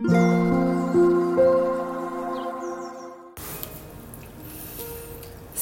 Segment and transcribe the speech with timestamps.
[0.00, 0.04] ス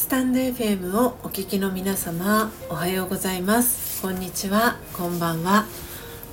[0.08, 4.02] タンド FM をお聞きの皆様おはようございます。
[4.02, 4.76] こんにちは。
[4.92, 5.64] こんばんは。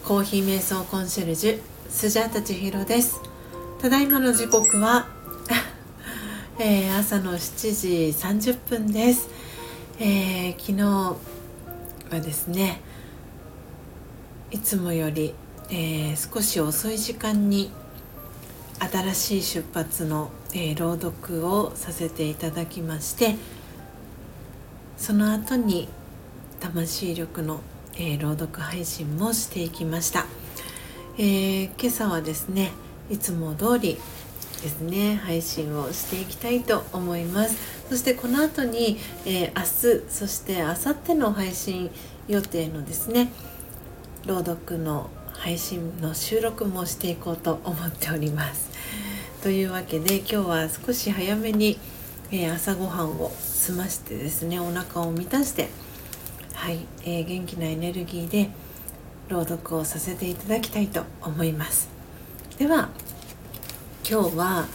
[0.04, 3.22] コーヒー瞑想コンシェルジュスジャータチヒロです。
[3.82, 5.08] ただいまの時刻は
[6.60, 9.30] えー、朝の7時30分です、
[9.98, 10.84] えー、昨日
[12.14, 12.82] はですね
[14.52, 15.34] いつもより、
[15.70, 17.72] えー、少し遅い時間に
[18.92, 23.36] 新しい出発の、え朗読をさせていただきまして
[24.98, 25.88] その後に
[26.60, 27.62] 魂力の、
[27.98, 30.26] え朗読配信もしていきました、
[31.18, 32.72] えー今朝はですね
[33.10, 33.98] いつも通り
[34.64, 37.58] ですね配信をしていきたいと思います。
[37.90, 41.92] そしてこの後に、えー、明日そして明後日の配信
[42.28, 43.30] 予定のですね
[44.26, 48.70] 朗読の配信の収録もしていこうと思っております。
[49.42, 51.78] というわけで今日は少し早めに、
[52.32, 55.68] え、朝ごはんを済ましてですねお腹を満たして
[56.54, 58.50] はい、えー、元気なエネルギーで
[59.28, 61.90] 朗読をさせていただきたいと思います。
[62.58, 62.90] では
[64.10, 64.66] 今日は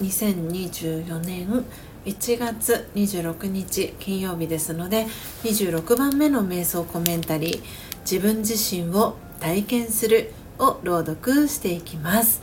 [0.00, 1.64] 2024年
[2.04, 5.06] 1月26日金曜日ですので
[5.44, 7.62] 26番目の瞑想コメンタリー
[8.02, 12.40] 「自分自身を体験する」を朗読していきます、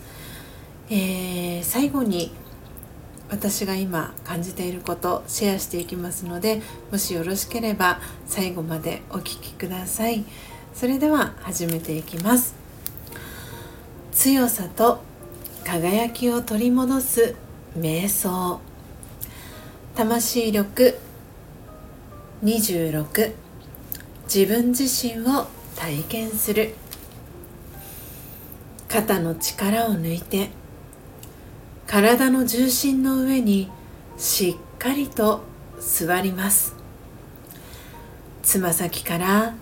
[0.89, 2.33] えー、最後に
[3.30, 6.61] 私が今感じていることシェアしていきますので
[6.92, 10.25] もしよろしければ最後までお聴きください。
[10.73, 12.55] それでは始めていきます。
[14.11, 15.02] 強さと
[15.64, 17.36] 輝きを取り戻す
[17.77, 18.59] 瞑想。
[19.95, 20.97] 魂力。
[22.44, 23.33] 26
[24.23, 26.73] 自分自身を体験する。
[28.89, 30.49] 肩の力を抜いて
[31.85, 33.69] 体の重心の上に
[34.17, 35.43] しっかりと
[35.79, 36.75] 座ります。
[38.43, 39.53] つま先から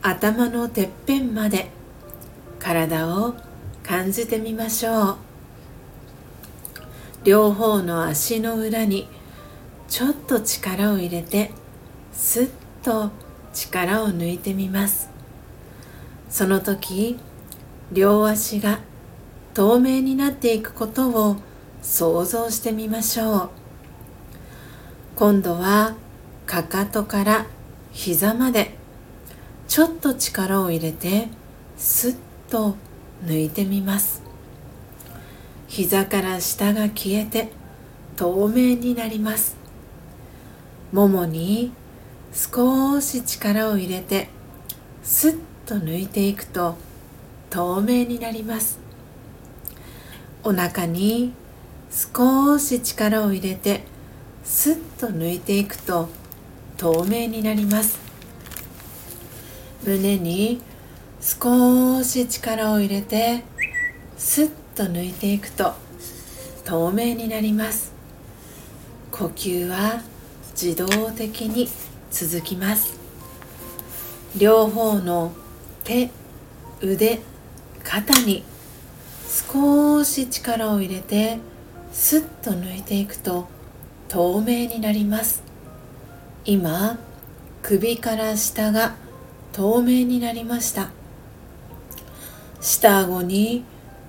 [0.00, 1.68] 頭のてっぺんまで
[2.58, 3.34] 体を
[3.82, 5.16] 感じてみましょう。
[7.24, 9.06] 両方の足の裏に
[9.88, 11.50] ちょっと力を入れて
[12.12, 12.50] スッ
[12.82, 13.10] と
[13.52, 15.10] 力を抜いてみます。
[16.30, 17.18] その時
[17.92, 18.80] 両足が
[19.52, 21.36] 透明になっていくことを
[21.82, 23.50] 想像してみましょう。
[25.14, 25.94] 今度は
[26.46, 27.46] かかとから
[27.92, 28.74] 膝まで
[29.68, 31.28] ちょっと力を入れて
[31.76, 32.16] スッ
[32.50, 32.76] と
[33.24, 34.22] 抜いてみます。
[35.68, 37.52] 膝から下が消えて
[38.16, 39.56] 透明になります。
[40.92, 41.72] ももに
[42.32, 44.28] 少し力を入れて
[45.02, 46.76] スッと抜いていくと
[47.52, 48.78] 透明になります。
[50.42, 51.34] お腹に
[51.90, 53.84] 少し力を入れて
[54.42, 56.08] スッと抜いていくと
[56.78, 57.98] 透明になります。
[59.84, 60.62] 胸に
[61.20, 63.44] 少し力を入れて
[64.16, 65.74] スッと抜いていくと
[66.64, 67.92] 透明になります。
[69.10, 70.00] 呼吸は
[70.52, 71.68] 自動的に
[72.10, 72.98] 続きます。
[74.38, 75.32] 両方の
[75.84, 76.08] 手
[76.80, 77.20] 腕
[77.84, 78.44] 肩に
[79.50, 81.38] 少し力を入れて
[81.92, 83.48] スッと抜いていくと
[84.08, 85.42] 透明になります。
[86.44, 86.98] 今
[87.62, 88.94] 首から下が
[89.52, 90.90] 透明になりました。
[92.60, 93.64] 下顎に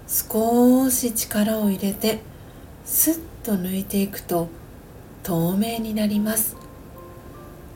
[0.07, 2.22] 少し力を入れて
[2.85, 4.50] スッと抜いていくと
[5.23, 6.56] 透明になります。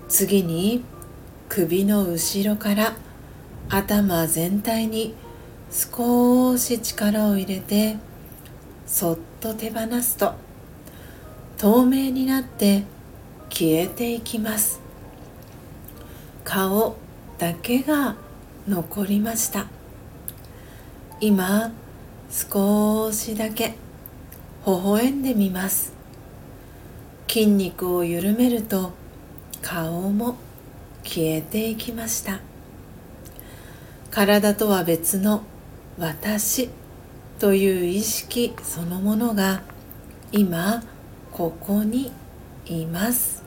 [0.09, 0.83] 次に
[1.49, 2.95] 首の後ろから
[3.69, 5.13] 頭全体に
[5.71, 7.97] 少し力を入れて
[8.85, 10.33] そっと手放すと
[11.57, 12.83] 透明になって
[13.49, 14.79] 消えていきます。
[16.43, 16.95] 顔
[17.37, 18.15] だけが
[18.67, 19.65] 残りました。
[21.19, 21.71] 今
[22.29, 23.75] 少しだけ
[24.65, 25.93] 微笑んでみます。
[27.27, 28.91] 筋肉を緩めると
[29.61, 30.35] 顔も
[31.03, 32.39] 消えていきました。
[34.11, 35.43] 体とは別の
[35.97, 36.69] 私
[37.39, 39.63] という意識そのものが
[40.31, 40.83] 今
[41.31, 42.11] ここに
[42.67, 43.43] います。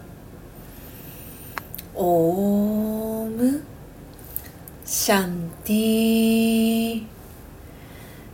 [1.94, 3.62] オーム。
[4.84, 7.04] シャンティ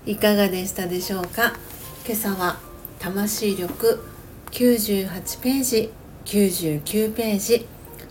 [0.07, 1.53] いかがでしたでしょうか？
[2.07, 2.59] 今朝は
[2.99, 4.03] 魂力。
[4.53, 5.91] 98ページ。
[6.25, 7.67] 99ページ。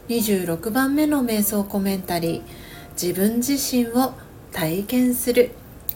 [0.10, 2.42] 26番目の瞑想コメンタリー。
[2.92, 4.14] 自分自身を
[4.52, 5.50] 体験する。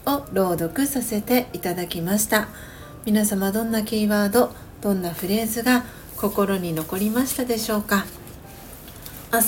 [0.06, 2.48] を朗読させていただきました。
[3.04, 5.84] 皆様どんなキーワードどんなフレーズが
[6.16, 8.06] 心に残りましたでしょうか？
[9.32, 9.44] 明日、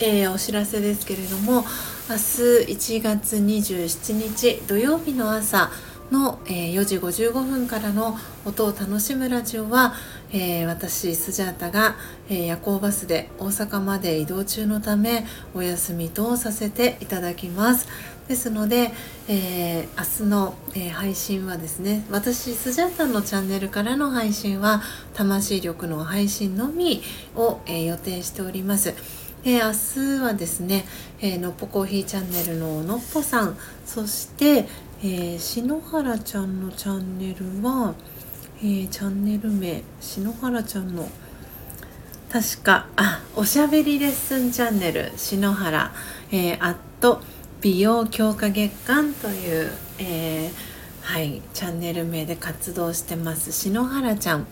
[0.00, 1.64] えー、お知らせですけれども
[2.08, 5.70] 明日1月27日土曜日の朝
[6.10, 9.94] の、えー、4時55分からの音を楽しむラジオは、
[10.32, 11.96] えー、私スジャータが、
[12.28, 17.88] え、夜行バスで大阪まで移動中のためお休みとさせていただきます。
[18.28, 18.90] ですので、
[19.28, 24.82] えー、明日の、え配信はですね私スジャータのチャンネルからの配信は
[25.14, 27.02] 魂力の配信のみ
[27.36, 28.94] を、え予定しております。
[29.44, 30.84] えー、明日はですね、
[31.20, 34.66] えー、のっぽコーヒーチャンネルののっぽさんそして、
[35.02, 37.94] えー、篠原ちゃんのチャンネルは、
[38.60, 41.06] えー、チャンネル名篠原ちゃんの
[42.30, 45.92] 確かあおしゃべりレッスンチャンネル篠原、
[46.32, 47.20] えー、アット
[47.60, 50.52] 美容強化月間という、えー、
[51.02, 54.46] はいチャンネル名で活動してます篠原ちゃん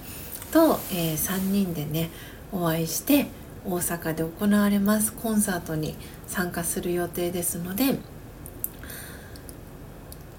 [0.53, 2.11] と、えー、3人でね
[2.53, 3.27] お会いして
[3.65, 7.99] 大阪で行われますコンサートに参加する予定ですので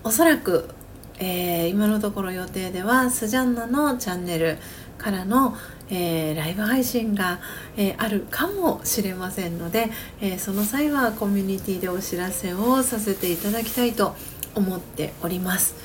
[0.06, 0.69] おそらく、
[1.18, 4.60] えー、今のところ予定ではスジャンナのチャンネル
[5.00, 5.57] からの、
[5.90, 7.40] えー、ライブ配信が、
[7.75, 9.90] えー、あるかもしれませんので、
[10.22, 14.16] えその際はコミュニティでお知らせをさせていただきたいと
[14.54, 15.75] 思っております。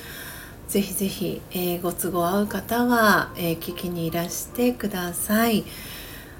[0.67, 5.63] ぜひぜひ、えご都合合う方は、え聞きにいらしてください。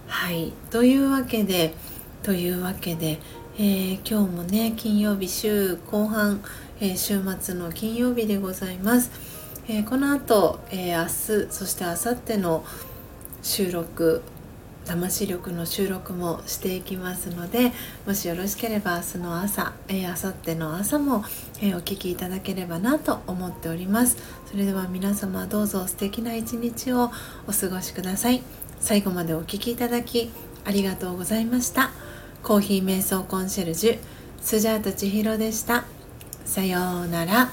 [0.08, 1.74] はいというわけで
[2.22, 3.20] というわけで、
[3.58, 6.44] え、今日もね金曜日週後半、
[6.82, 9.12] えー、週末の金曜日でございます、
[9.68, 11.10] えー、この後、え明日
[11.50, 12.66] そして明後日の
[13.44, 14.24] 収録
[14.86, 17.72] 魂力の収録もしていきますので
[18.08, 21.24] もしよろしければ明日の朝、えー、明後日の朝も、
[21.62, 24.18] えー、お聴きいただければなと思っております。
[24.50, 27.12] それでは皆様どうぞ素敵な一日を
[27.48, 28.42] お過ごしください。
[28.80, 30.32] 最後までお聴きいただき
[30.66, 31.92] ありがとうございました。
[32.42, 34.00] コーヒー瞑想コンシェルジュ
[34.42, 36.01] スジャータ千尋でした。
[36.46, 37.52] さようなら。